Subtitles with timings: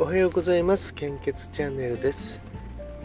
[0.00, 0.94] おはようございます。
[0.94, 2.40] 献血チャンネルです。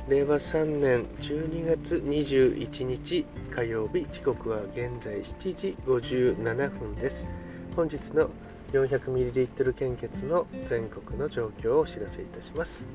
[0.08, 7.28] 令和3年12月21日火曜日時刻は現在7時57分です。
[7.76, 8.30] 本日の
[8.72, 12.86] 400ml 献血の全国の状況をお知らせいたします。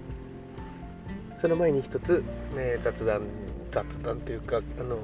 [1.37, 2.25] その前に一つ、
[2.57, 3.25] ね、雑談
[3.71, 4.97] 雑談というかあの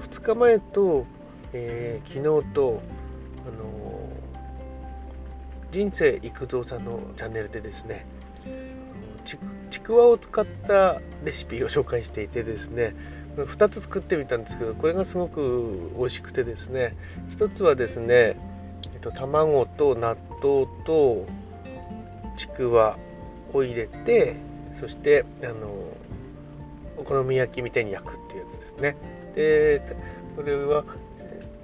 [0.00, 1.04] 2日前と、
[1.52, 2.80] えー、昨日と
[5.72, 8.06] 人生育三さんのチャンネルでですね
[9.70, 12.94] ちくわを使ったレシピを紹介していてですね
[13.36, 16.94] 2つ作ってみたんですけどこれがすごく美味しくてですね
[17.38, 18.36] 1つはですね、
[18.92, 21.26] えっと、卵と納豆と
[22.36, 22.98] ちくわ
[23.54, 24.36] を入れて
[24.74, 25.72] そしてあの
[26.98, 28.96] お好み焼きみたいに焼くっていうやつですね。
[29.34, 29.82] で
[30.36, 30.84] これは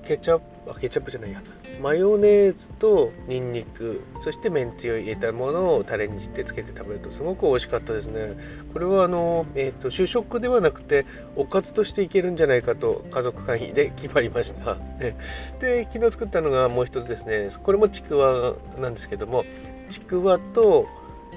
[0.09, 1.43] ケチャップあケチャップじゃないや。
[1.83, 8.37] マヨネーズとニンニクそしてめんつゆを入れたものをタレにしてつけて食べるとすごく美味しかったですね。
[8.73, 11.05] これはあの、えーと、主食ではなくて
[11.37, 14.79] おかずとしていけるんじゃないかと家族会議で決まりました。
[14.99, 17.51] で昨日作ったのがもう一つですね。
[17.63, 19.45] これもちくわなんですけども
[19.91, 20.87] ちくわと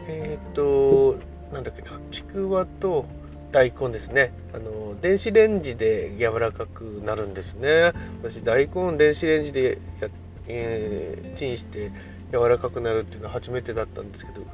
[0.07, 1.19] えっ、ー、と
[1.53, 1.99] なんだっけな。
[2.09, 3.05] ちくわと
[3.51, 4.33] 大根ですね。
[4.53, 7.91] あの電子レンジで柔らかくなるんですね。
[8.23, 10.09] 私大根電子レンジでや、
[10.47, 11.91] えー、チンして
[12.31, 14.45] 柔らかくなるっていうのは初めてだったんですけど、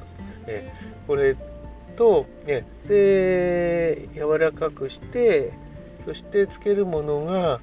[0.46, 1.36] えー、これ
[1.96, 5.52] と、えー、で柔らかくして
[6.04, 7.60] そしてつけるものが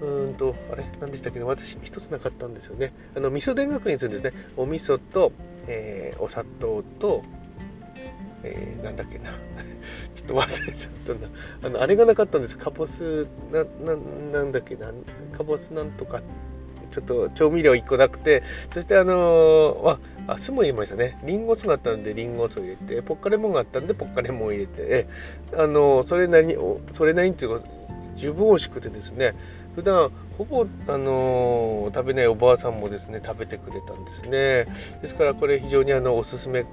[0.00, 0.84] うんとあれ？
[1.00, 1.44] 何でしたっけね？
[1.44, 2.92] 私一つなかったんですよね。
[3.16, 4.32] あの味噌田楽にするんですね。
[4.56, 5.32] お味噌と、
[5.66, 7.24] えー、お砂糖と
[8.42, 9.30] えー、なんだっけな。
[10.14, 11.28] ちょっと忘れちゃったな。
[11.64, 12.58] あのあれがなかったんです。
[12.58, 13.96] カボスなな
[14.32, 14.92] なんだっけな。
[15.36, 16.22] カボスなんとか。
[16.90, 18.42] ちょっと調味料1個なくて。
[18.72, 21.18] そしてあのー、あ酢も入れましたね。
[21.24, 23.02] リンゴ酢があったんでリンゴ酢を入れて。
[23.02, 25.06] ポッカレモンがあったんでポッカレモンを入れて。
[25.52, 26.56] あのー、それなりに
[26.92, 27.66] それなりにというか
[28.16, 29.34] 十分美味しくてですね。
[29.74, 34.66] 普段ほぼ、あのー、食べないおばあさんもですね食べてくれたんですね。
[35.02, 36.64] ですからこれ非常にあのおすすめ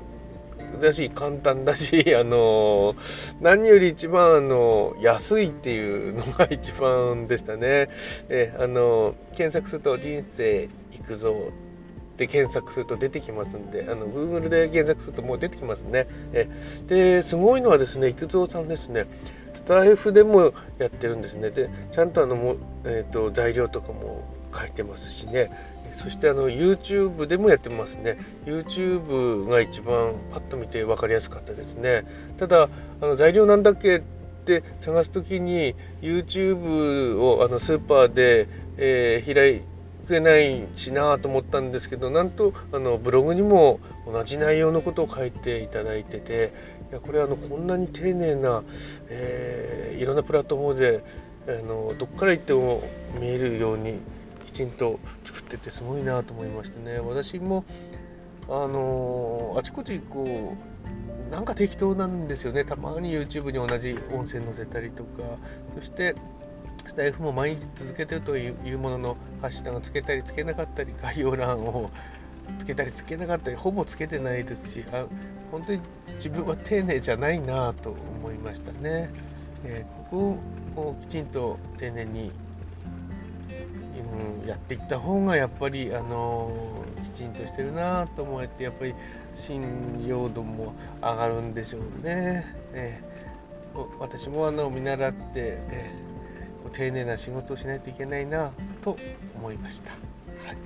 [0.76, 2.96] だし簡単だし あの
[3.42, 7.90] 何より一番あの安いっていうのが一番でしたね。
[8.30, 11.36] えあの検索すると「人生行くぞ」
[12.16, 16.08] って検索すると出てきますんであの Google で検索するともう出てきますね。
[16.34, 16.48] え
[16.88, 19.06] ですごいのはですね育三さんですね
[19.54, 21.50] スタイフでもやってるんですね。
[21.50, 22.56] でちゃんとあのも、
[22.86, 24.24] えーと材料とかも
[24.58, 25.52] 書いてますしね
[25.96, 28.18] そしてあの YouTube でもやってますね。
[28.46, 32.06] YouTube が一番パッと見て分かりやすかったですね。
[32.38, 32.70] ただ
[33.02, 34.02] あの材料なんだっけっ
[34.46, 38.48] て探す時に YouTube をあのスーパーで、
[38.78, 39.62] えー、開
[40.08, 46.54] けないしなと思ったんですけどなんとあのブログにも同じ内容のことを書いていただいてて
[46.92, 48.64] いやこれあのこんなに丁寧な、
[49.10, 51.04] えー、いろんなプラットフォームで
[51.48, 52.84] あのどっから行っても
[53.20, 54.00] 見えるように
[54.46, 55.00] きちんと
[55.46, 57.00] っててすごいなと思いましてね。
[57.00, 57.64] 私も
[58.48, 60.56] あのあちこちこ
[61.28, 62.66] うなんか適当なんですよね。
[62.66, 65.24] たまに YouTube に同じ音声載せたりとか。
[65.74, 66.16] そして
[66.88, 71.90] スタイフも毎日続けてるというもののハッシュタグつけたりつけなかったり概要欄を
[72.60, 75.06] つけたりつけなかったりほぼつけてないですしあ
[75.52, 75.82] 本当に
[76.16, 79.10] 自分は丁寧じゃないなと思いましたね。
[79.64, 80.38] えー、こ
[80.76, 82.32] こをきちんと丁寧に
[84.42, 86.52] うん、やっていった方がやっぱりあの
[87.04, 88.94] きちんとしてるなと思えてやっぱり
[89.34, 89.64] 信
[90.08, 92.46] 用度も上がるんでしょうね。
[92.74, 98.52] えー、私もあの見習って、えー、丁寧な仕事をしないといけないな
[98.82, 98.96] と
[99.36, 99.92] 思いました。
[99.92, 99.98] は
[100.54, 100.58] い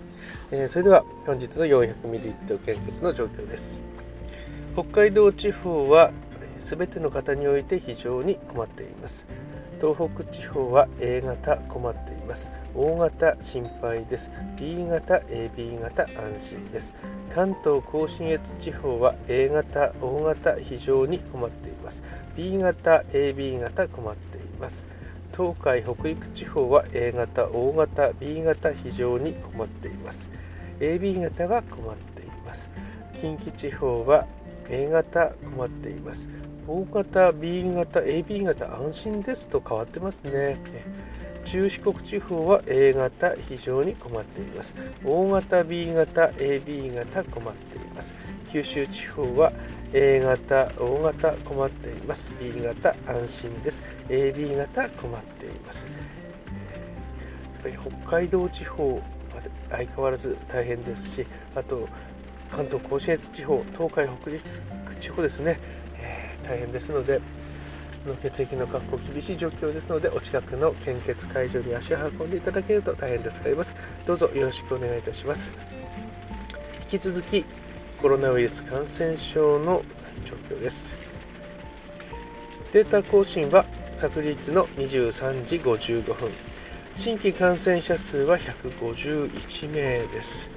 [0.52, 3.82] えー、それでは本日の 400ml 献血の状況です。
[4.74, 6.12] 北海道地方は
[6.60, 9.28] 全ての方において非常に困っています。
[9.80, 12.52] 東北地方は A 型困っています。
[12.76, 14.30] O 型心配です。
[14.58, 16.94] B 型 AB 型安心です。
[17.30, 22.04] 関東甲信越地方は A 型 O 型非常に困っています。
[22.36, 24.86] B 型 AB 型困っています。
[25.32, 30.30] 東海北陸地方は A 型 O 型 B 型非常に困っています。
[30.80, 32.70] AB 型が困っています。
[33.14, 34.28] 近畿地方は
[34.70, 36.30] A 型困っています。
[36.72, 40.60] O 型 B 型 AB 型安心ですと変わってますね。
[41.44, 44.76] 中四国地方は A 型非常に困っています。
[45.04, 48.14] O 型 B 型 AB 型困っています。
[48.52, 49.52] 九州地方は
[49.94, 52.32] A 型 O 型困っています。
[52.40, 53.82] B 型安心です。
[54.08, 55.88] AB 型困っています。
[55.88, 57.76] やっぱり
[58.06, 59.02] 北海道地方は
[59.72, 61.90] 相変わらず大変ですしあと
[62.52, 64.42] 関東甲信越地方東海北陸
[65.00, 65.60] 地方ですね、
[66.44, 67.22] 大変ですので
[68.22, 73.76] 血液の確保厳しい状況ですのでお近くの献血会場に足を運んでいただけると大変助かります。
[74.06, 75.52] どうぞよろしくお願いいたします。
[76.92, 77.46] 引き続き
[78.02, 79.84] コロナウイルス感染症の
[80.26, 80.94] 状況です。
[82.72, 83.66] データ更新は
[83.98, 86.32] 昨日の23時55分。
[86.96, 90.50] 新規感染者数は151名です。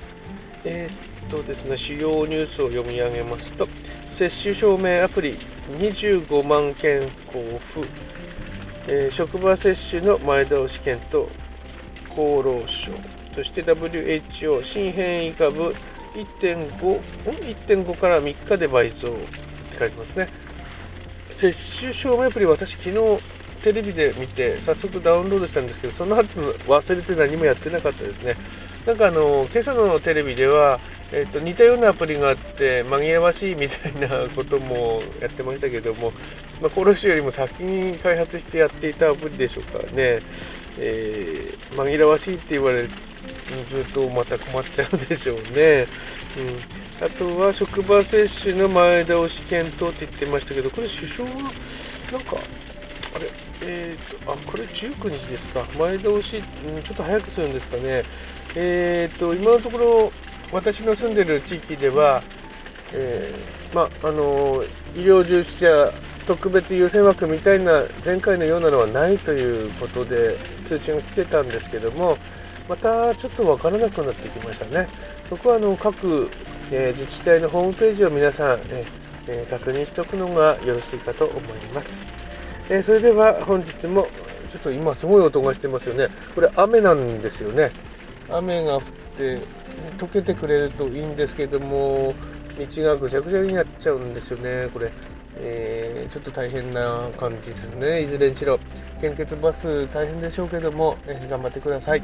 [0.64, 3.68] えー、っとですね主要ニュースを読み上げますと
[4.08, 5.38] 接種証明アプリ
[5.78, 7.86] 25万件交付、
[8.88, 11.28] えー、職場接種の前倒し検討
[12.10, 12.92] 厚労省。
[13.34, 15.74] そして WHO 新変異株
[16.14, 19.12] 1.5 1.5から3日で倍増っ
[19.70, 20.28] て書いてますね。
[21.36, 23.22] 接種証明アプリ私昨日
[23.62, 26.28] テレビで見て早速ダウンロードしたんですけどその後
[26.66, 28.36] 忘れて何もやってなかったですね。
[28.84, 30.80] なんかあの今朝のテレビでは
[31.12, 36.12] えーと、似たようなアプリがあって紛らわしいみたいなこともやってましたけども、
[36.60, 40.20] まあ、コロシよりも先に開発してやっていたアプリでしょうかね、
[40.78, 42.88] えー、紛らわしいって言われる
[43.92, 45.86] とまた困っちゃうでしょうね。
[46.38, 51.52] うん、あとは職場接種の前倒し検討って言ってましたけど、これ首相は
[52.10, 52.36] なんか、
[53.14, 53.30] あれ、
[53.62, 55.66] えーと、あ、これ19日ですか。
[55.78, 58.02] 前倒し、うん、ちょっと早くするんですかね。
[58.54, 60.12] えーと、今のところ、
[60.52, 62.22] 私の住んでる地域では、
[62.92, 64.62] えー、まあの
[64.94, 65.92] 医療従事者
[66.26, 72.16] 特別優先枠みたいな前回のようなのはないということで通知が来てたんですけども
[72.68, 74.88] またちょっと分からなくなってきましたね。
[75.28, 76.30] そこはあの各、
[76.70, 78.60] えー、自治体のホームページを皆さん、
[79.26, 81.42] えー、確認しておくのがよろしいかと思い
[81.74, 82.06] ます。
[82.68, 84.06] えー、それでは本日も
[84.50, 86.08] ちょっと今すごい音がしてますよね。
[86.34, 87.72] これ雨なんですよね。
[88.30, 88.82] 雨が降
[89.12, 89.38] って
[89.98, 92.14] 溶けてくれるといいんですけども
[92.58, 94.90] 道がぐちゃぐちゃになっちゃうんですよねこれ、
[95.36, 98.02] えー、ちょっと大変な感じですね。
[98.02, 98.58] いずれにしろ
[99.00, 102.02] 献血バス大変でしょうけども、えー、頑張ってください、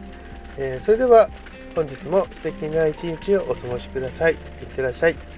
[0.57, 1.29] えー、それでは
[1.75, 4.33] 本日も素敵な一日をお過ごしください。
[4.33, 5.38] いってらっしゃい。